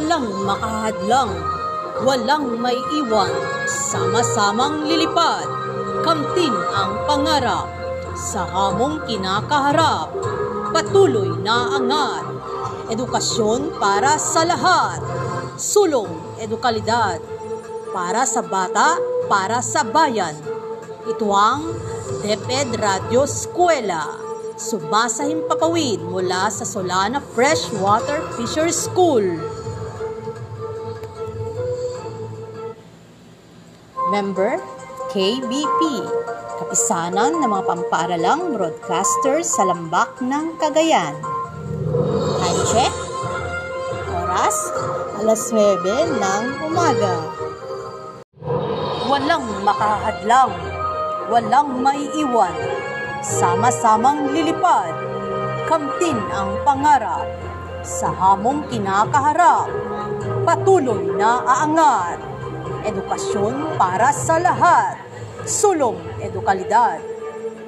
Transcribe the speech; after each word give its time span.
Walang 0.00 0.32
makahadlang, 0.48 1.32
walang 2.08 2.56
may 2.56 2.80
iwan, 3.04 3.28
sama-samang 3.68 4.88
lilipad, 4.88 5.44
kamtin 6.00 6.56
ang 6.72 7.04
pangarap, 7.04 7.68
sa 8.16 8.48
hamong 8.48 9.04
kinakaharap, 9.04 10.08
patuloy 10.72 11.36
na 11.44 11.76
angat, 11.76 12.24
edukasyon 12.88 13.76
para 13.76 14.16
sa 14.16 14.48
lahat, 14.48 15.04
sulong 15.60 16.08
edukalidad, 16.40 17.20
para 17.92 18.24
sa 18.24 18.40
bata, 18.40 18.96
para 19.28 19.60
sa 19.60 19.84
bayan. 19.84 20.32
Ito 21.12 21.28
ang 21.28 21.76
DepEd 22.24 22.72
Radio 22.80 23.28
Eskwela, 23.28 24.16
sumasahing 24.56 25.44
papawid 25.44 26.00
mula 26.00 26.48
sa 26.48 26.64
Solana 26.64 27.20
Freshwater 27.36 28.24
Fisher 28.40 28.72
School. 28.72 29.59
Member, 34.10 34.58
KBP, 35.14 35.80
kapisanan 36.58 37.38
ng 37.38 37.46
mga 37.46 37.62
pampaaralang 37.62 38.58
broadcaster 38.58 39.38
sa 39.46 39.62
lambak 39.70 40.18
ng 40.18 40.58
Cagayan. 40.58 41.14
Time 42.42 42.62
check, 42.74 42.94
oras, 44.10 44.58
alas 45.22 45.42
9 45.54 46.18
ng 46.18 46.44
umaga. 46.66 47.14
Walang 49.06 49.46
makahadlang, 49.62 50.58
walang 51.30 51.70
maiiwan, 51.78 52.54
sama-samang 53.22 54.34
lilipad, 54.34 54.90
kamtin 55.70 56.18
ang 56.34 56.58
pangarap, 56.66 57.30
sa 57.86 58.10
hamong 58.10 58.66
kinakaharap, 58.74 59.70
patuloy 60.42 61.14
na 61.14 61.46
aangat, 61.46 62.29
edukasyon 62.84 63.76
para 63.76 64.12
sa 64.12 64.40
lahat, 64.40 64.96
sulong 65.44 65.98
edukalidad, 66.20 67.00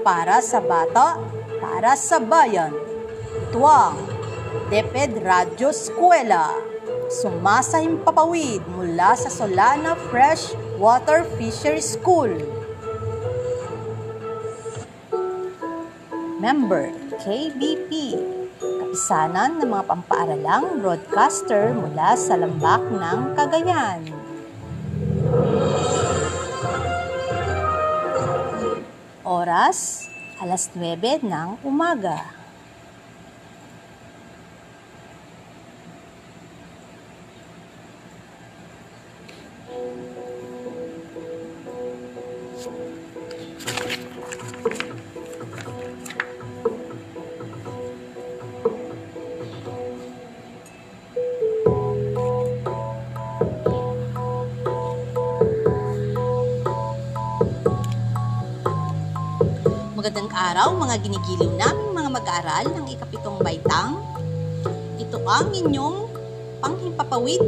para 0.07 0.43
sa 0.43 0.59
bata, 0.61 1.17
para 1.63 1.95
sa 1.95 2.19
bayan. 2.19 2.75
Ito 3.49 3.63
ang 3.65 3.97
DepEd 4.69 5.21
Radyo 5.21 5.73
Eskwela, 5.73 6.53
sumasahing 7.13 8.01
papawid 8.05 8.65
mula 8.73 9.13
sa 9.17 9.29
Solana 9.29 9.97
Fresh 10.09 10.57
Water 10.81 11.25
Fisher 11.37 11.77
School. 11.81 12.33
Member, 16.43 16.91
KBP, 17.23 18.19
kapisanan 18.59 19.63
ng 19.63 19.71
mga 19.71 19.85
pampaaralang 19.89 20.83
broadcaster 20.83 21.71
mula 21.71 22.19
sa 22.19 22.35
lambak 22.35 22.83
ng 22.91 23.39
Cagayan. 23.39 24.22
Oras, 29.23 30.07
alas 30.39 30.71
9 30.75 31.23
ng 31.23 31.59
umaga. 31.67 32.43
Magandang 60.03 60.35
araw 60.35 60.75
mga 60.83 60.99
ginigiliw 60.99 61.63
naming 61.63 61.95
mga 61.95 62.11
mag-aaral 62.11 62.75
ng 62.75 62.91
ikapitong 62.91 63.39
baitang. 63.39 64.03
Ito 64.99 65.23
ang 65.23 65.55
inyong 65.55 66.11
panghimpapawid 66.59 67.39